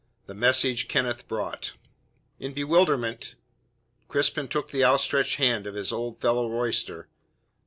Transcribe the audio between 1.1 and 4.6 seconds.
BORE In bewilderment Crispin